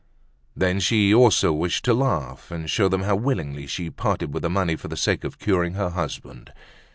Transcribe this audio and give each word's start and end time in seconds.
Then 0.55 0.79
she 0.79 1.13
also 1.13 1.53
wished 1.53 1.85
to 1.85 1.93
laugh, 1.93 2.49
and 2.49 2.67
show 2.67 2.89
them 2.89 3.03
how 3.03 3.15
willingly 3.15 3.67
she 3.67 3.91
parted 3.91 4.33
with 4.33 4.41
the 4.41 4.49
money 4.49 4.75
for 4.75 4.87
the 4.87 4.97
sake 4.97 5.23
of 5.23 5.37
curing 5.37 5.75
her 5.75 5.91
husband. 5.91 6.51